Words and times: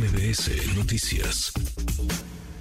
MBS 0.00 0.78
Noticias. 0.78 1.52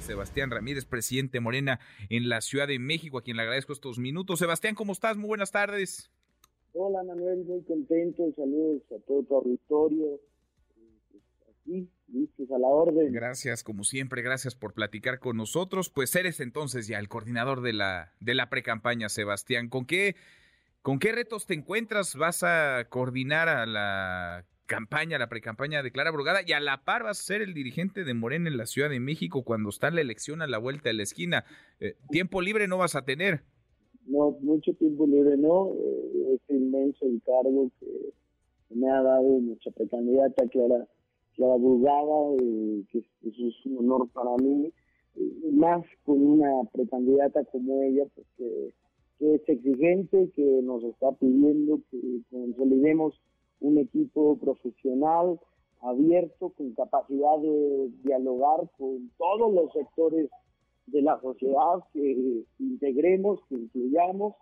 Sebastián 0.02 0.52
Ramírez, 0.52 0.84
presidente 0.84 1.40
Morena 1.40 1.80
en 2.10 2.28
la 2.28 2.42
Ciudad 2.42 2.68
de 2.68 2.80
México, 2.80 3.18
a 3.18 3.22
quien 3.22 3.38
le 3.38 3.44
agradezco 3.44 3.72
estos 3.72 3.98
minutos. 3.98 4.40
Sebastián, 4.40 4.76
¿cómo 4.76 4.92
estás? 4.92 5.16
Muy 5.16 5.30
buenas 5.30 5.50
tardes. 5.50 6.12
Hola 6.74 7.02
Manuel, 7.02 7.46
muy 7.46 7.64
contento. 7.64 8.30
Saludos 8.36 8.82
a 8.92 9.00
todo 9.08 9.24
tu 9.24 9.36
auditorio. 9.38 10.20
Aquí, 11.50 11.88
listos 12.10 12.52
a 12.52 12.60
la 12.60 12.68
orden. 12.68 13.14
Gracias, 13.14 13.64
como 13.64 13.86
siempre, 13.86 14.22
gracias 14.22 14.54
por 14.54 14.74
platicar 14.74 15.20
con 15.20 15.38
nosotros. 15.38 15.90
Pues 15.90 16.14
eres 16.18 16.42
entonces 16.42 16.88
ya 16.88 17.00
el 17.00 17.08
coordinador 17.08 17.62
de 17.62 17.72
la, 17.72 18.12
de 18.20 18.34
la 18.34 18.50
pre-campaña, 18.50 19.08
Sebastián. 19.08 19.70
¿Con 19.70 19.86
qué, 19.86 20.18
¿Con 20.82 21.00
qué 21.00 21.14
retos 21.14 21.46
te 21.46 21.54
encuentras? 21.54 22.16
¿Vas 22.18 22.44
a 22.44 22.88
coordinar 22.90 23.48
a 23.48 23.66
la 23.66 24.46
campaña, 24.70 25.18
la 25.18 25.28
precampaña 25.28 25.82
de 25.82 25.92
Clara 25.92 26.12
Brugada 26.12 26.42
y 26.46 26.54
a 26.54 26.60
la 26.60 26.86
par 26.86 27.04
vas 27.04 27.20
a 27.20 27.24
ser 27.24 27.42
el 27.42 27.54
dirigente 27.54 28.04
de 28.04 28.14
Morena 28.14 28.50
en 28.50 28.56
la 28.56 28.68
Ciudad 28.68 28.90
de 28.90 29.00
México 29.00 29.44
cuando 29.44 29.70
está 29.70 29.90
la 29.90 30.00
elección 30.00 30.42
a 30.42 30.48
la 30.48 30.60
vuelta 30.60 30.90
de 30.90 30.94
la 30.94 31.04
esquina. 31.04 31.44
Eh, 31.80 31.96
tiempo 32.10 32.40
libre 32.40 32.68
no 32.68 32.78
vas 32.78 32.96
a 32.96 33.04
tener. 33.04 33.42
No, 34.06 34.38
mucho 34.42 34.72
tiempo 34.76 35.08
libre 35.08 35.36
no. 35.38 35.74
Eh, 35.74 36.36
es 36.36 36.56
inmenso 36.56 37.06
el 37.08 37.20
cargo 37.26 37.72
que 37.80 38.14
me 38.70 38.90
ha 38.90 39.02
dado 39.02 39.40
nuestra 39.42 39.72
precandidata 39.72 40.48
Clara, 40.48 40.88
Clara 41.36 41.56
Brugada, 41.56 42.36
eh, 42.40 42.84
que 42.92 43.00
es, 43.00 43.66
un 43.66 43.80
honor 43.80 44.08
para 44.14 44.38
mí, 44.38 44.72
más 45.52 45.84
con 46.06 46.22
una 46.22 46.70
precandidata 46.72 47.44
como 47.46 47.82
ella, 47.82 48.04
porque 48.16 48.74
que 49.18 49.36
es 49.36 49.50
exigente, 49.50 50.30
que 50.36 50.62
nos 50.64 50.84
está 50.84 51.12
pidiendo 51.14 51.82
que 51.90 52.22
consolidemos 52.30 53.20
un 53.62 53.78
equipo 53.78 54.38
profesional, 54.38 55.40
abierto, 55.82 56.50
con 56.50 56.74
capacidad 56.74 57.40
de 57.40 57.90
dialogar 58.04 58.70
con 58.78 59.12
todos 59.18 59.54
los 59.54 59.72
sectores 59.74 60.30
de 60.88 61.02
la 61.02 61.20
sociedad, 61.22 61.80
que 61.94 62.44
integremos, 62.60 63.40
que 63.48 63.56
incluyamos 63.56 64.36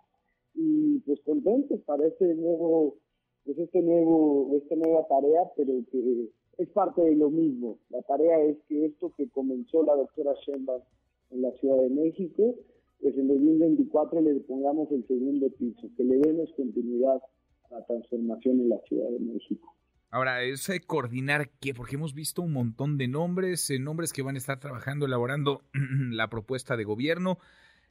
y 0.54 0.98
pues 1.00 1.20
contentos 1.20 1.80
para 1.82 2.06
este 2.06 2.34
nuevo, 2.34 2.96
pues 3.44 3.58
este 3.58 3.82
nuevo, 3.82 4.50
esta 4.56 4.74
nueva 4.74 5.06
tarea, 5.06 5.50
pero 5.56 5.72
que 5.90 6.30
es 6.58 6.68
parte 6.70 7.02
de 7.02 7.14
lo 7.14 7.30
mismo. 7.30 7.78
La 7.90 8.02
tarea 8.02 8.40
es 8.42 8.56
que 8.68 8.86
esto 8.86 9.12
que 9.16 9.28
comenzó 9.28 9.82
la 9.84 9.94
doctora 9.94 10.34
Sheinbaum 10.44 10.82
en 11.30 11.42
la 11.42 11.52
Ciudad 11.52 11.76
de 11.76 11.90
México, 11.90 12.54
pues 13.00 13.16
en 13.16 13.28
2024 13.28 14.20
le 14.20 14.34
pongamos 14.40 14.90
el 14.90 15.06
segundo 15.06 15.48
piso, 15.50 15.88
que 15.96 16.02
le 16.02 16.18
demos 16.18 16.52
continuidad 16.54 17.22
la 17.70 17.84
transformación 17.84 18.60
en 18.60 18.68
la 18.68 18.78
Ciudad 18.86 19.10
de 19.10 19.20
México. 19.20 19.74
Ahora, 20.10 20.42
es 20.42 20.66
eh, 20.70 20.80
coordinar 20.80 21.50
qué, 21.60 21.74
porque 21.74 21.96
hemos 21.96 22.14
visto 22.14 22.40
un 22.40 22.52
montón 22.52 22.96
de 22.96 23.08
nombres, 23.08 23.68
eh, 23.68 23.78
nombres 23.78 24.14
que 24.14 24.22
van 24.22 24.36
a 24.36 24.38
estar 24.38 24.58
trabajando, 24.58 25.04
elaborando 25.04 25.62
la 26.10 26.30
propuesta 26.30 26.78
de 26.78 26.84
gobierno, 26.84 27.38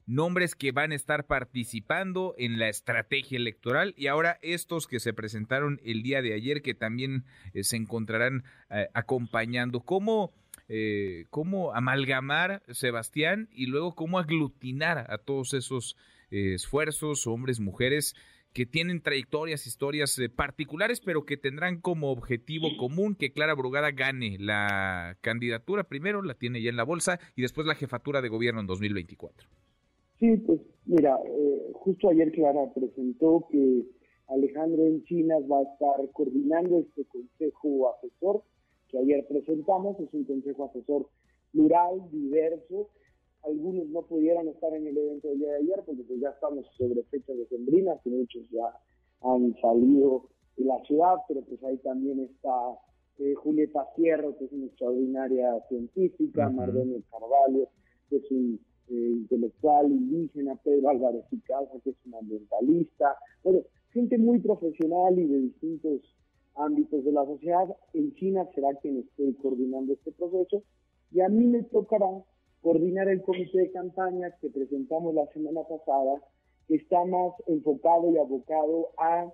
nombres 0.08 0.56
que 0.56 0.72
van 0.72 0.94
a 0.94 0.96
estar 0.96 1.28
participando 1.28 2.34
en 2.40 2.58
la 2.58 2.70
estrategia 2.70 3.38
electoral 3.38 3.94
y 3.98 4.08
ahora 4.08 4.40
estos 4.42 4.88
que 4.88 5.00
se 5.00 5.14
presentaron 5.14 5.80
el 5.84 6.02
día 6.02 6.24
de 6.24 6.34
ayer 6.34 6.64
que 6.64 6.74
también 6.74 7.26
eh, 7.54 7.64
se 7.64 7.76
encontrarán 7.76 8.44
acompañando. 8.94 9.82
¿Cómo, 9.82 10.34
¿Cómo 11.30 11.74
amalgamar, 11.74 12.64
Sebastián, 12.72 13.48
y 13.52 13.68
luego 13.68 13.96
cómo 13.96 14.18
aglutinar 14.18 15.06
a 15.10 15.18
todos 15.18 15.54
esos 15.54 15.96
esfuerzos, 16.30 17.28
hombres, 17.28 17.60
mujeres, 17.60 18.16
que 18.58 18.66
tienen 18.66 19.04
trayectorias, 19.04 19.68
historias 19.68 20.18
eh, 20.18 20.30
particulares, 20.30 21.00
pero 21.00 21.28
que 21.28 21.38
tendrán 21.38 21.80
como 21.80 22.10
objetivo 22.10 22.70
común 22.80 23.14
que 23.14 23.32
Clara 23.32 23.54
Brugada 23.54 23.92
gane 23.92 24.38
la 24.40 25.16
candidatura 25.22 25.84
primero, 25.84 26.24
la 26.24 26.34
tiene 26.34 26.60
ya 26.64 26.72
en 26.72 26.76
la 26.76 26.84
bolsa, 26.84 27.20
y 27.36 27.44
después 27.44 27.68
la 27.68 27.76
jefatura 27.76 28.20
de 28.20 28.30
gobierno 28.30 28.60
en 28.60 28.66
2024. 28.66 29.48
Sí, 30.20 30.38
pues 30.38 30.60
mira, 30.88 31.20
eh, 31.24 31.72
justo 31.74 32.10
ayer 32.10 32.32
Clara 32.32 32.62
presentó 32.74 33.46
que 33.52 33.84
Alejandro 34.28 34.88
Encinas 34.88 35.44
va 35.44 35.60
a 35.60 35.74
estar 35.74 36.12
coordinando 36.14 36.80
este 36.80 37.06
consejo 37.06 37.94
asesor 37.94 38.42
que 38.88 38.98
ayer 38.98 39.24
presentamos, 39.28 40.00
es 40.00 40.12
un 40.14 40.24
consejo 40.24 40.66
asesor 40.66 41.08
plural, 41.52 42.10
diverso, 42.10 42.90
algunos 43.48 43.88
no 43.88 44.02
pudieron 44.04 44.48
estar 44.50 44.74
en 44.74 44.88
el 44.88 44.98
evento 44.98 45.30
del 45.30 45.40
día 45.40 45.52
de 45.52 45.58
ayer 45.58 45.84
porque 45.86 46.04
pues 46.04 46.20
ya 46.20 46.30
estamos 46.30 46.66
sobre 46.78 47.04
fecha 47.04 47.34
de 47.34 47.48
sembrina, 47.48 48.00
que 48.04 48.10
muchos 48.10 48.44
ya 48.50 48.74
han 49.22 49.56
salido 49.62 50.30
de 50.58 50.66
la 50.66 50.80
ciudad, 50.86 51.16
pero 51.28 51.42
pues 51.42 51.64
ahí 51.64 51.78
también 51.78 52.20
está 52.20 52.52
eh, 53.20 53.34
Julieta 53.36 53.86
Fierro, 53.96 54.38
que 54.38 54.46
es 54.46 54.52
una 54.52 54.66
extraordinaria 54.66 55.60
científica, 55.70 56.50
uh 56.50 57.02
Carvalho, 57.10 57.70
que 58.10 58.18
es 58.18 58.32
un 58.32 58.60
eh, 58.90 58.94
intelectual 58.94 59.92
indígena, 59.92 60.56
Pedro 60.64 60.90
Álvarez 60.90 61.26
Casa, 61.46 61.80
que 61.84 61.92
es 61.92 61.98
un 62.06 62.16
ambientalista, 62.16 63.18
bueno, 63.44 63.62
gente 63.92 64.18
muy 64.18 64.40
profesional 64.40 65.18
y 65.18 65.26
de 65.26 65.40
distintos 65.40 66.02
ámbitos 66.56 67.04
de 67.04 67.12
la 67.12 67.26
sociedad. 67.26 67.76
En 67.94 68.14
China 68.16 68.48
será 68.54 68.74
quien 68.82 68.98
esté 69.00 69.36
coordinando 69.42 69.94
este 69.94 70.12
proceso. 70.12 70.64
Y 71.12 71.22
a 71.22 71.30
mí 71.30 71.46
me 71.48 71.64
tocará 71.64 72.08
coordinar 72.62 73.08
el 73.10 73.22
comité 73.22 73.60
de 73.60 73.72
campaña 73.72 74.32
que 74.42 74.50
presentamos 74.50 75.14
la 75.14 75.28
semana 75.28 75.62
pasada, 75.64 76.22
que 76.68 76.76
está 76.76 77.04
más 77.06 77.34
enfocado 77.48 78.12
y 78.12 78.18
abocado 78.18 78.90
a 78.98 79.32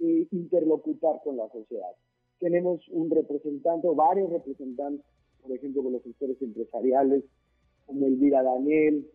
eh, 0.00 0.26
interlocutar 0.30 1.20
con 1.22 1.36
la 1.36 1.48
sociedad. 1.50 1.92
Tenemos 2.40 2.86
un 2.88 3.10
representante, 3.10 3.88
varios 3.94 4.30
representantes, 4.30 5.04
por 5.40 5.52
ejemplo, 5.52 5.82
con 5.82 5.92
los 5.92 6.02
sectores 6.02 6.40
empresariales, 6.42 7.24
como 7.86 8.06
Elvira 8.06 8.42
Daniel, 8.42 9.06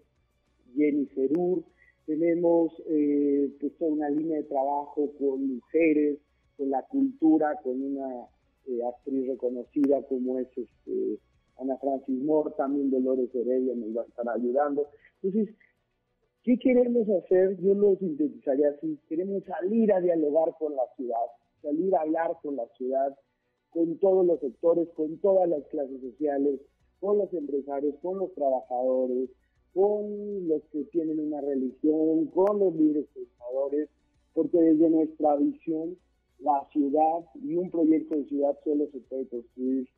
Jenny 0.75 1.05
Ferur. 1.07 1.63
Tenemos 2.05 2.71
eh, 2.87 3.51
pues, 3.59 3.77
toda 3.77 3.91
una 3.91 4.09
línea 4.09 4.37
de 4.37 4.43
trabajo 4.43 5.11
con 5.19 5.55
mujeres, 5.55 6.17
con 6.57 6.69
la 6.69 6.81
cultura, 6.83 7.59
con 7.63 7.81
una 7.81 8.27
eh, 8.67 8.79
actriz 8.83 9.27
reconocida 9.27 10.01
como 10.03 10.39
es 10.39 10.47
este, 10.55 11.19
Ana 11.59 11.77
Francis 11.77 12.23
Moore, 12.23 12.53
también 12.57 12.89
Dolores 12.89 13.33
Heredia 13.33 13.75
nos 13.75 13.95
va 13.95 14.01
a 14.03 14.05
estar 14.05 14.29
ayudando. 14.29 14.87
Entonces, 15.21 15.55
¿qué 16.43 16.57
queremos 16.57 17.07
hacer? 17.09 17.57
Yo 17.59 17.73
lo 17.73 17.95
sintetizaría 17.97 18.69
así, 18.69 18.97
queremos 19.07 19.43
salir 19.43 19.91
a 19.91 19.99
dialogar 19.99 20.55
con 20.57 20.75
la 20.75 20.83
ciudad, 20.95 21.25
salir 21.61 21.93
a 21.95 22.01
hablar 22.01 22.37
con 22.41 22.55
la 22.55 22.67
ciudad, 22.77 23.17
con 23.71 23.97
todos 23.99 24.25
los 24.25 24.39
sectores, 24.39 24.87
con 24.95 25.17
todas 25.17 25.47
las 25.49 25.63
clases 25.67 25.99
sociales, 26.01 26.59
con 26.99 27.17
los 27.17 27.33
empresarios, 27.33 27.95
con 28.01 28.19
los 28.19 28.33
trabajadores, 28.33 29.29
con 29.73 30.47
los 30.47 30.63
que 30.71 30.83
tienen 30.85 31.19
una 31.19 31.41
religión, 31.41 32.27
con 32.27 32.59
los 32.59 32.75
libres 32.75 33.05
pensadores, 33.13 33.89
porque 34.33 34.57
desde 34.57 34.89
nuestra 34.89 35.35
visión, 35.35 35.97
la 36.39 36.65
ciudad 36.71 37.25
y 37.43 37.55
un 37.55 37.69
proyecto 37.69 38.15
de 38.15 38.25
ciudad 38.25 38.57
solo 38.63 38.87
se 38.91 38.99
puede 39.01 39.27
construir 39.27 39.89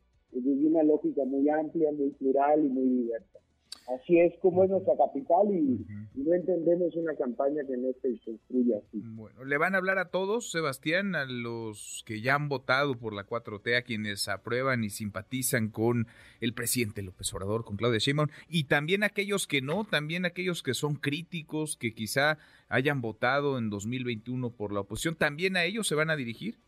una 0.81 0.93
lógica 0.93 1.23
muy 1.25 1.47
amplia, 1.49 1.91
muy 1.91 2.11
plural 2.11 2.65
y 2.65 2.69
muy 2.69 3.03
diversa. 3.03 3.39
Así 3.87 4.19
es 4.19 4.37
como 4.39 4.63
es 4.63 4.69
nuestra 4.69 4.95
capital 4.95 5.47
y, 5.51 5.85
no 6.13 6.33
entendemos 6.33 6.95
una 6.95 7.15
campaña 7.15 7.63
que 7.65 7.75
no 7.77 7.87
se 8.01 8.15
construya 8.23 8.77
así. 8.77 9.01
Bueno, 9.03 9.43
¿le 9.43 9.57
van 9.57 9.73
a 9.73 9.79
hablar 9.79 9.97
a 9.97 10.09
todos, 10.09 10.51
Sebastián, 10.51 11.15
a 11.15 11.25
los 11.25 12.03
que 12.05 12.21
ya 12.21 12.35
han 12.35 12.47
votado 12.47 12.95
por 12.95 13.13
la 13.13 13.25
4T, 13.25 13.75
a 13.75 13.81
quienes 13.81 14.27
aprueban 14.27 14.83
y 14.83 14.89
simpatizan 14.89 15.69
con 15.69 16.05
el 16.41 16.53
presidente 16.53 17.01
López 17.01 17.33
Obrador, 17.33 17.65
con 17.65 17.75
Claudia 17.75 17.97
Sheinbaum, 17.97 18.29
y 18.47 18.65
también 18.65 19.03
a 19.03 19.07
aquellos 19.07 19.47
que 19.47 19.61
no, 19.61 19.83
también 19.83 20.25
aquellos 20.25 20.61
que 20.61 20.75
son 20.75 20.95
críticos, 20.95 21.75
que 21.75 21.93
quizá 21.93 22.37
hayan 22.69 23.01
votado 23.01 23.57
en 23.57 23.71
2021 23.71 24.51
por 24.51 24.73
la 24.73 24.81
oposición, 24.81 25.15
¿también 25.15 25.57
a 25.57 25.65
ellos 25.65 25.87
se 25.87 25.95
van 25.95 26.11
a 26.11 26.15
dirigir? 26.15 26.59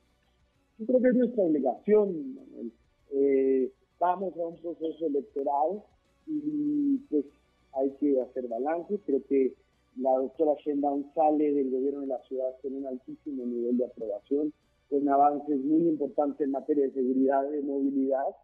Yo 0.79 0.87
creo 0.87 1.01
que 1.01 1.09
es 1.09 1.15
nuestra 1.15 1.43
obligación, 1.43 2.35
Manuel 2.35 2.73
eh, 3.13 3.71
vamos 3.99 4.33
a 4.37 4.45
un 4.45 4.57
proceso 4.57 5.05
electoral 5.05 5.83
y 6.27 6.97
pues 7.09 7.25
hay 7.73 7.89
que 7.99 8.21
hacer 8.21 8.47
balance. 8.47 8.99
Creo 9.05 9.23
que 9.27 9.53
la 9.97 10.11
doctora 10.17 10.53
Sheinbaum 10.63 11.13
sale 11.13 11.53
del 11.53 11.71
gobierno 11.71 12.01
de 12.01 12.07
la 12.07 12.21
ciudad 12.23 12.55
con 12.61 12.75
un 12.75 12.87
altísimo 12.87 13.45
nivel 13.45 13.77
de 13.77 13.85
aprobación, 13.85 14.53
con 14.89 15.07
avances 15.07 15.59
muy 15.63 15.87
importantes 15.87 16.41
en 16.41 16.51
materia 16.51 16.85
de 16.85 16.93
seguridad 16.93 17.49
de 17.49 17.61
movilidad. 17.61 18.35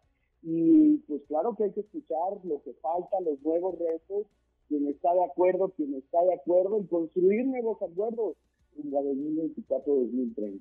Y 0.42 0.98
pues 1.08 1.22
claro 1.28 1.54
que 1.56 1.64
hay 1.64 1.72
que 1.72 1.80
escuchar 1.80 2.44
lo 2.44 2.62
que 2.62 2.72
falta, 2.74 3.20
los 3.20 3.40
nuevos 3.42 3.78
retos, 3.78 4.26
quien 4.68 4.86
está 4.88 5.12
de 5.14 5.24
acuerdo, 5.24 5.70
quien 5.70 5.94
está 5.94 6.22
de 6.22 6.34
acuerdo, 6.34 6.78
y 6.80 6.86
construir 6.86 7.44
nuevos 7.46 7.82
acuerdos 7.82 8.36
en 8.76 8.90
la 8.90 9.00
2024-2030. 9.00 10.60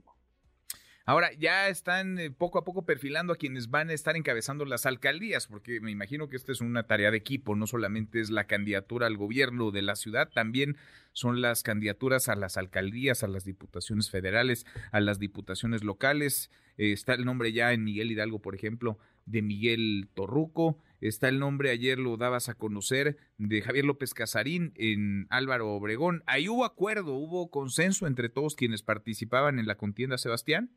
Ahora, 1.09 1.31
ya 1.39 1.69
están 1.69 2.19
eh, 2.19 2.29
poco 2.29 2.59
a 2.59 2.63
poco 2.63 2.85
perfilando 2.85 3.33
a 3.33 3.35
quienes 3.35 3.71
van 3.71 3.89
a 3.89 3.93
estar 3.93 4.15
encabezando 4.15 4.63
las 4.63 4.85
alcaldías, 4.85 5.47
porque 5.47 5.81
me 5.81 5.89
imagino 5.89 6.29
que 6.29 6.35
esta 6.35 6.51
es 6.51 6.61
una 6.61 6.83
tarea 6.83 7.09
de 7.09 7.17
equipo, 7.17 7.55
no 7.55 7.65
solamente 7.65 8.21
es 8.21 8.29
la 8.29 8.43
candidatura 8.43 9.07
al 9.07 9.17
gobierno 9.17 9.71
de 9.71 9.81
la 9.81 9.95
ciudad, 9.95 10.29
también 10.31 10.77
son 11.11 11.41
las 11.41 11.63
candidaturas 11.63 12.29
a 12.29 12.35
las 12.35 12.57
alcaldías, 12.57 13.23
a 13.23 13.27
las 13.27 13.43
diputaciones 13.43 14.11
federales, 14.11 14.67
a 14.91 14.99
las 14.99 15.17
diputaciones 15.17 15.83
locales. 15.83 16.51
está 16.77 17.15
el 17.15 17.25
nombre 17.25 17.53
ya 17.53 17.73
en 17.73 17.85
Miguel 17.85 18.11
Hidalgo, 18.11 18.39
por 18.39 18.53
ejemplo, 18.53 18.99
de 19.25 19.41
Miguel 19.41 20.09
Torruco, 20.13 20.77
está 21.01 21.27
el 21.27 21.39
nombre, 21.39 21.71
ayer 21.71 21.97
lo 21.97 22.17
dabas 22.17 22.49
a 22.49 22.53
conocer, 22.53 23.17
de 23.39 23.63
Javier 23.63 23.85
López 23.85 24.13
Casarín 24.13 24.73
en 24.75 25.25
Álvaro 25.31 25.71
Obregón. 25.71 26.21
Ahí 26.27 26.47
hubo 26.49 26.65
acuerdo, 26.65 27.15
hubo 27.15 27.49
consenso 27.49 28.05
entre 28.05 28.29
todos 28.29 28.55
quienes 28.55 28.83
participaban 28.83 29.57
en 29.57 29.65
la 29.65 29.73
contienda, 29.73 30.19
Sebastián. 30.19 30.69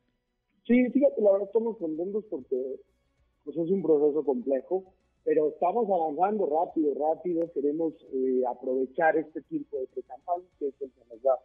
Sí, 0.67 0.91
fíjate, 0.91 1.20
la 1.20 1.32
verdad 1.32 1.49
estamos 1.49 1.76
contentos 1.76 2.25
porque 2.31 2.81
pues, 3.44 3.56
es 3.56 3.70
un 3.70 3.82
proceso 3.82 4.25
complejo, 4.25 4.85
pero 5.25 5.49
estamos 5.49 5.88
avanzando 5.88 6.47
rápido, 6.47 6.94
rápido, 6.94 7.50
queremos 7.53 7.94
eh, 8.12 8.43
aprovechar 8.49 9.17
este 9.17 9.43
tiempo 9.43 9.79
de 9.79 9.87
pre-campaña, 9.88 10.44
que 10.59 10.69
es 10.69 10.75
el 10.81 10.91
que 10.91 11.05
nos 11.09 11.23
da 11.23 11.38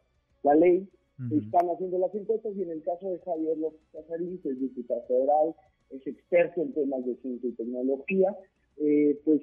la 0.43 0.55
ley, 0.55 0.87
están 1.31 1.67
haciendo 1.69 1.97
las 1.97 2.13
encuestas 2.13 2.55
y 2.55 2.61
en 2.61 2.69
el 2.69 2.83
caso 2.83 3.09
de 3.09 3.17
Javier 3.19 3.57
López 3.57 3.81
Casarín, 3.91 4.39
que 4.39 4.49
es 4.49 4.59
diputado 4.59 5.01
federal, 5.07 5.55
es 5.89 6.05
experto 6.05 6.61
en 6.61 6.73
temas 6.73 7.03
de 7.05 7.15
ciencia 7.15 7.49
y 7.49 7.53
tecnología, 7.53 8.37
eh, 8.77 9.19
pues 9.25 9.41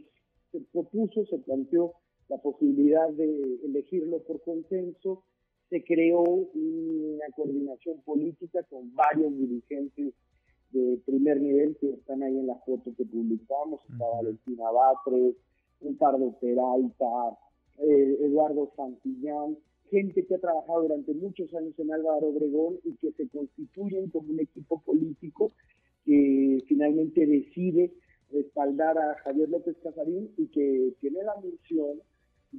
se 0.53 0.61
propuso, 0.73 1.27
se 1.27 1.38
planteó 1.38 1.94
la 2.29 2.38
posibilidad 2.38 3.09
de 3.11 3.59
elegirlo 3.65 4.20
por 4.20 4.41
consenso, 4.43 5.25
se 5.71 5.83
creó 5.85 6.23
una 6.23 7.27
coordinación 7.35 8.01
política 8.03 8.63
con 8.65 8.95
varios 8.95 9.37
dirigentes 9.37 10.15
de 10.71 11.01
primer 11.07 11.41
nivel 11.41 11.77
que 11.77 11.91
están 11.91 12.23
ahí 12.23 12.37
en 12.39 12.49
la 12.49 12.57
foto 12.67 12.93
que 12.97 13.05
publicamos, 13.05 13.81
está 13.89 14.05
Valentina 14.07 14.71
Batres, 14.71 15.37
Ricardo 15.81 16.37
Peralta, 16.41 17.39
eh, 17.79 18.19
Eduardo 18.21 18.73
Santillán, 18.77 19.57
gente 19.91 20.27
que 20.27 20.35
ha 20.35 20.41
trabajado 20.41 20.83
durante 20.83 21.15
muchos 21.15 21.53
años 21.55 21.79
en 21.79 21.93
Álvaro 21.93 22.29
Obregón 22.29 22.79
y 22.85 22.95
que 22.97 23.13
se 23.13 23.29
constituyen 23.29 24.11
como 24.11 24.33
un 24.33 24.41
equipo 24.41 24.81
político 24.83 25.53
que 26.05 26.63
finalmente 26.67 27.27
decide 27.27 27.93
respaldar 28.33 28.99
a 28.99 29.15
Javier 29.23 29.49
López 29.49 29.77
Casarín 29.83 30.31
y 30.37 30.47
que 30.49 30.95
tiene 31.01 31.23
la 31.23 31.37
misión 31.37 32.01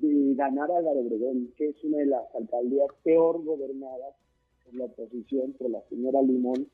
de 0.02 0.36
ganar 0.36 0.70
Álvaro 0.72 1.00
Obregón, 1.00 1.52
que 1.58 1.70
es 1.70 1.84
una 1.84 2.00
de 2.00 2.08
las 2.08 2.24
alcaldías 2.36 2.88
peor 3.04 3.44
gobernadas 3.44 4.16
por 4.64 4.76
la 4.76 4.86
oposición, 4.86 5.54
por 5.54 5.70
la 5.70 5.82
señora 5.90 6.22
Limón, 6.22 6.68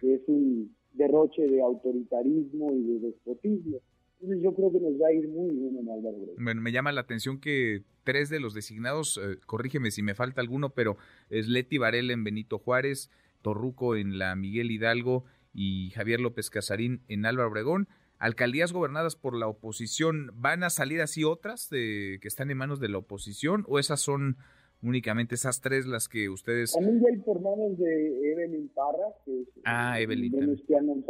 que 0.00 0.14
es 0.14 0.22
un 0.28 0.74
derroche 0.94 1.46
de 1.46 1.62
autoritarismo 1.62 2.72
y 2.72 2.82
de 2.82 2.98
despotismo. 3.00 3.78
Entonces 4.20 4.42
yo 4.44 4.54
creo 4.54 4.70
que 4.70 4.80
nos 4.80 5.00
va 5.00 5.08
a 5.08 5.12
ir 5.12 5.28
muy 5.28 5.50
bien 5.50 5.78
en 5.78 5.88
Álvaro 5.88 6.16
Obregón. 6.16 6.44
Bueno, 6.44 6.60
me 6.60 6.72
llama 6.72 6.92
la 6.92 7.00
atención 7.00 7.40
que 7.40 7.82
tres 8.04 8.30
de 8.30 8.40
los 8.40 8.54
designados, 8.54 9.18
eh, 9.22 9.38
corrígeme 9.46 9.90
si 9.90 10.02
me 10.02 10.14
falta 10.14 10.40
alguno, 10.40 10.70
pero 10.70 10.96
es 11.30 11.48
Leti 11.48 11.78
Varela 11.78 12.12
en 12.12 12.24
Benito 12.24 12.58
Juárez, 12.58 13.10
Torruco 13.42 13.96
en 13.96 14.18
la 14.18 14.36
Miguel 14.36 14.70
Hidalgo 14.70 15.24
y 15.52 15.90
Javier 15.90 16.20
López 16.20 16.50
Casarín 16.50 17.02
en 17.08 17.26
Álvaro 17.26 17.50
Obregón. 17.50 17.88
Alcaldías 18.22 18.72
gobernadas 18.72 19.16
por 19.16 19.36
la 19.36 19.48
oposición, 19.48 20.30
¿van 20.34 20.62
a 20.62 20.70
salir 20.70 21.00
así 21.00 21.24
otras 21.24 21.68
de, 21.70 22.20
que 22.22 22.28
están 22.28 22.52
en 22.52 22.56
manos 22.56 22.78
de 22.78 22.88
la 22.88 22.98
oposición 22.98 23.64
o 23.66 23.80
esas 23.80 24.00
son 24.00 24.36
únicamente 24.80 25.34
esas 25.34 25.60
tres 25.60 25.86
las 25.86 26.08
que 26.08 26.28
ustedes... 26.28 26.72
También 26.72 27.00
ya 27.00 27.08
hay 27.10 27.18
por 27.18 27.40
manos 27.40 27.76
de 27.78 28.30
Evelyn 28.30 28.68
Parra, 28.68 29.08
que 29.24 29.40
es 29.40 29.48
ah, 29.64 29.98
Evelyn. 29.98 30.32
en 30.38 31.04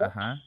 Ajá. 0.00 0.38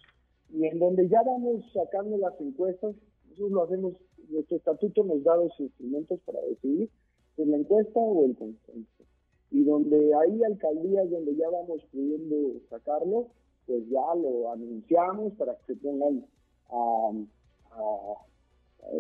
Y 0.50 0.66
en 0.66 0.80
donde 0.80 1.08
ya 1.08 1.22
vamos 1.26 1.64
sacando 1.72 2.18
las 2.18 2.34
encuestas, 2.42 2.94
nosotros 3.30 3.52
lo 3.52 3.64
hacemos 3.64 3.94
nuestro 4.28 4.58
estatuto 4.58 5.06
nos 5.06 5.24
da 5.24 5.38
los 5.38 5.58
instrumentos 5.58 6.20
para 6.26 6.42
decidir 6.42 6.90
si 7.38 7.46
la 7.46 7.56
encuesta 7.56 7.98
o 7.98 8.26
el 8.26 8.36
consenso. 8.36 9.06
Y 9.52 9.64
donde 9.64 9.96
hay 9.96 10.44
alcaldías 10.44 11.10
donde 11.10 11.34
ya 11.38 11.50
vamos 11.50 11.82
pudiendo 11.94 12.60
sacarlo, 12.70 13.30
pues 13.70 13.88
ya 13.88 14.16
lo 14.16 14.52
anunciamos 14.52 15.34
para 15.34 15.56
que 15.58 15.76
se 15.76 15.80
pongan 15.80 16.26
a, 16.72 17.12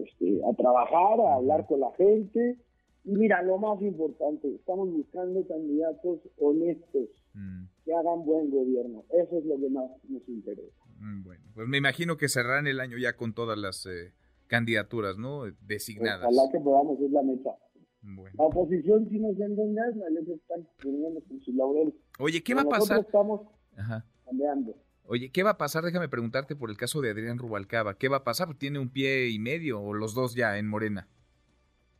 este, 0.03 0.41
a 0.45 0.53
trabajar, 0.53 1.19
a 1.19 1.35
hablar 1.37 1.65
con 1.65 1.79
la 1.79 1.91
gente. 1.93 2.55
Y 3.03 3.15
mira, 3.15 3.41
lo 3.41 3.57
más 3.57 3.81
importante, 3.81 4.47
estamos 4.53 4.91
buscando 4.91 5.43
candidatos 5.47 6.19
honestos, 6.37 7.09
mm. 7.33 7.63
que 7.83 7.95
hagan 7.95 8.23
buen 8.25 8.51
gobierno. 8.51 9.05
Eso 9.09 9.39
es 9.39 9.45
lo 9.45 9.59
que 9.59 9.69
más 9.71 9.89
nos 10.07 10.29
interesa. 10.29 10.83
Mm, 10.99 11.23
bueno, 11.23 11.43
pues 11.55 11.67
me 11.67 11.79
imagino 11.79 12.15
que 12.15 12.29
cerrarán 12.29 12.67
el 12.67 12.79
año 12.79 12.99
ya 12.99 13.17
con 13.17 13.33
todas 13.33 13.57
las 13.57 13.87
eh, 13.87 14.13
candidaturas, 14.45 15.17
¿no? 15.17 15.45
Designadas. 15.65 16.27
Ojalá 16.29 16.51
que 16.51 16.59
podamos, 16.59 16.99
es 17.01 17.09
la 17.09 17.23
meta. 17.23 17.57
La 18.37 18.43
oposición 18.45 19.09
sí 19.09 19.17
nos 19.17 19.37
engaña, 19.39 20.09
la 20.11 20.19
están 20.19 20.67
poniendo 20.81 21.21
con 21.27 21.39
su 21.41 21.53
laurel. 21.53 21.91
Oye, 22.19 22.43
¿qué 22.43 22.53
va 22.53 22.61
a 22.61 22.65
pasar? 22.65 22.99
estamos 22.99 23.41
cambiando. 24.29 24.75
Oye, 25.05 25.31
¿qué 25.31 25.43
va 25.43 25.51
a 25.51 25.57
pasar? 25.57 25.83
Déjame 25.83 26.07
preguntarte 26.07 26.55
por 26.55 26.69
el 26.69 26.77
caso 26.77 27.01
de 27.01 27.09
Adrián 27.09 27.39
Rubalcaba. 27.39 27.97
¿Qué 27.97 28.09
va 28.09 28.17
a 28.17 28.23
pasar? 28.23 28.53
¿Tiene 28.55 28.79
un 28.79 28.89
pie 28.89 29.29
y 29.29 29.39
medio 29.39 29.81
o 29.81 29.93
los 29.93 30.13
dos 30.13 30.35
ya 30.35 30.57
en 30.57 30.67
Morena? 30.67 31.07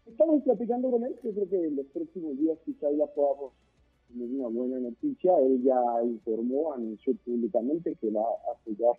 Estamos 0.05 0.43
platicando 0.43 0.91
con 0.91 1.03
él, 1.03 1.15
yo 1.23 1.31
creo 1.31 1.49
que 1.49 1.67
en 1.67 1.75
los 1.75 1.85
próximos 1.87 2.37
días 2.37 2.57
quizá 2.65 2.87
ya 2.91 3.05
podamos 3.07 3.53
tener 4.07 4.27
una 4.29 4.47
buena 4.49 4.79
noticia. 4.79 5.31
Él 5.39 5.61
ya 5.63 5.79
informó, 6.03 6.73
anunció 6.73 7.15
públicamente 7.25 7.95
que 7.99 8.11
va 8.11 8.21
a 8.21 8.51
apoyar 8.53 8.95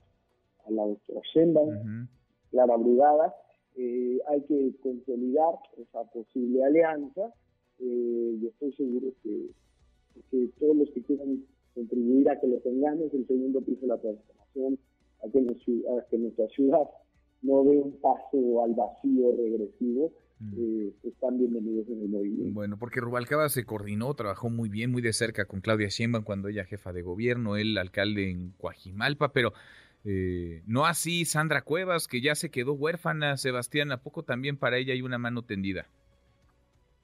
a 0.67 0.71
la 0.71 0.87
doctora 0.87 1.21
Sheinbaum. 1.35 2.09
Clara 2.51 2.77
Brigada. 2.77 3.35
Eh, 3.77 4.19
hay 4.29 4.43
que 4.43 4.75
consolidar 4.83 5.55
esa 5.79 6.05
posible 6.11 6.65
alianza. 6.65 7.33
Eh, 7.79 8.39
yo 8.43 8.49
estoy 8.49 8.73
seguro 8.75 9.13
que, 9.23 9.51
todos 10.59 10.77
los 10.77 10.91
que 10.91 11.03
quieran 11.03 11.45
contribuir 11.75 12.29
a 12.31 12.41
que 12.41 12.47
lo 12.47 12.59
tengamos, 12.61 13.13
el 13.15 13.27
segundo 13.27 13.61
piso 13.61 13.81
de 13.83 13.87
la 13.89 13.99
transformación, 13.99 14.79
a 15.23 15.31
que, 15.31 16.19
nuestra 16.19 16.49
ciudad 16.49 16.89
no 17.43 17.65
dé 17.65 17.79
un 17.79 17.93
paso 18.01 18.65
al 18.65 18.75
vacío 18.75 19.33
regresivo, 19.37 20.13
mm. 20.41 20.53
eh, 20.59 20.93
están 21.05 21.39
bienvenidos 21.39 21.89
en 21.89 22.03
el 22.03 22.09
movimiento. 22.09 22.55
Bueno, 22.55 22.77
porque 22.79 23.01
Rubalcaba 23.01 23.49
se 23.49 23.65
coordinó, 23.65 24.13
trabajó 24.15 24.51
muy 24.51 24.69
bien, 24.69 24.91
muy 24.91 25.03
de 25.03 25.13
cerca 25.13 25.47
con 25.47 25.61
Claudia 25.61 25.89
Sheinbaum 25.89 26.25
cuando 26.25 26.49
ella 26.49 26.65
jefa 26.65 26.93
de 26.93 27.03
gobierno, 27.03 27.57
él 27.57 27.79
alcalde 27.79 28.31
en 28.31 28.53
Coajimalpa, 28.59 29.33
pero 29.33 29.53
eh, 30.05 30.63
no 30.67 30.87
así 30.87 31.25
Sandra 31.25 31.63
Cuevas, 31.63 32.09
que 32.09 32.21
ya 32.21 32.35
se 32.35 32.51
quedó 32.51 32.73
huérfana. 32.73 33.37
Sebastián, 33.37 33.93
¿a 33.93 34.03
poco 34.03 34.23
también 34.23 34.57
para 34.57 34.79
ella 34.79 34.95
hay 34.95 35.03
una 35.03 35.19
mano 35.19 35.43
tendida? 35.43 35.87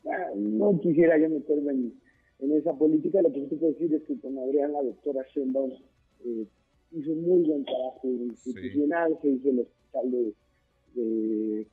Ah, 0.06 0.32
no 0.36 0.78
quisiera 0.80 1.18
yo 1.18 1.28
meterme 1.28 1.72
en, 1.72 1.92
esa 2.38 2.72
política. 2.74 3.22
Lo 3.22 3.32
que 3.32 3.40
sí 3.40 3.46
te 3.46 3.56
puedo 3.56 3.72
decir 3.72 3.94
es 3.94 4.02
que 4.04 4.18
con 4.20 4.38
Adrián, 4.38 4.72
la 4.72 4.82
doctora 4.82 5.24
Sheinbaum, 5.34 5.72
eh, 6.24 6.46
hizo 6.92 7.14
muy 7.14 7.46
buen 7.46 7.64
trabajo 7.64 8.08
institucional. 8.08 9.18
Se 9.22 9.28
hizo 9.28 9.50
el 9.50 9.60
hospital 9.60 10.10
de, 10.10 10.34
de 10.94 11.66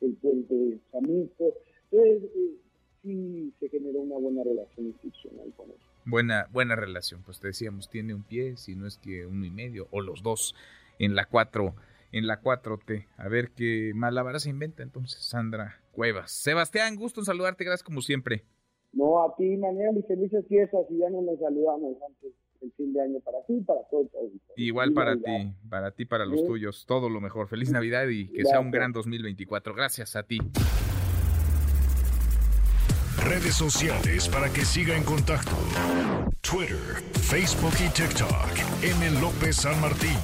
el 0.00 0.14
puente 0.14 0.54
de 0.54 0.78
Samito. 0.90 1.54
Entonces, 1.90 2.30
eh, 2.34 2.56
sí 3.02 3.52
se 3.60 3.68
generó 3.68 4.00
una 4.00 4.16
buena 4.16 4.42
relación 4.44 4.86
institucional 4.86 5.52
con 5.56 5.70
él. 5.70 5.76
Buena, 6.06 6.48
buena 6.50 6.76
relación, 6.76 7.22
pues 7.22 7.40
te 7.40 7.48
decíamos, 7.48 7.90
tiene 7.90 8.14
un 8.14 8.22
pie, 8.22 8.56
si 8.56 8.74
no 8.74 8.86
es 8.86 8.96
que 8.96 9.26
uno 9.26 9.44
y 9.44 9.50
medio, 9.50 9.86
o 9.90 10.00
los 10.00 10.22
dos 10.22 10.54
en 10.98 11.14
la 11.14 11.26
4, 11.26 11.74
en 12.12 12.26
la 12.26 12.40
4T. 12.42 13.06
A 13.16 13.28
ver 13.28 13.50
qué 13.50 13.92
malabaras 13.94 14.44
se 14.44 14.50
inventa 14.50 14.82
entonces 14.82 15.22
Sandra 15.22 15.80
Cuevas. 15.92 16.32
Sebastián, 16.32 16.96
gusto 16.96 17.20
en 17.20 17.26
saludarte, 17.26 17.64
gracias 17.64 17.84
como 17.84 18.00
siempre. 18.00 18.44
No, 18.92 19.22
a 19.22 19.34
ti, 19.36 19.56
Manuel, 19.56 19.98
y 19.98 20.02
felices 20.02 20.44
fiestas, 20.48 20.86
y 20.90 20.98
ya 20.98 21.10
no 21.10 21.22
nos 21.22 21.38
saludamos 21.38 21.96
antes 22.06 22.32
del 22.60 22.72
fin 22.72 22.92
de 22.92 23.00
año 23.00 23.20
para 23.20 23.42
ti 23.46 23.60
para 23.60 23.80
todos. 23.90 24.08
Igual 24.56 24.92
para 24.92 25.16
ti, 25.16 25.54
para 25.68 25.90
ti, 25.92 26.04
para 26.04 26.26
los 26.26 26.44
tuyos, 26.44 26.84
todo 26.86 27.08
lo 27.08 27.20
mejor. 27.20 27.48
Feliz 27.48 27.70
Navidad 27.70 28.08
y 28.08 28.28
que 28.32 28.44
sea 28.44 28.60
un 28.60 28.70
gran 28.70 28.92
2024. 28.92 29.74
Gracias 29.74 30.16
a 30.16 30.24
ti 30.24 30.38
redes 33.30 33.54
sociales 33.54 34.28
para 34.28 34.52
que 34.52 34.64
siga 34.64 34.96
en 34.96 35.04
contacto: 35.04 35.56
Twitter, 36.40 37.02
Facebook 37.12 37.74
y 37.78 37.88
TikTok. 37.90 38.82
M. 38.82 39.20
López 39.20 39.56
San 39.56 39.80
Martín. 39.80 40.16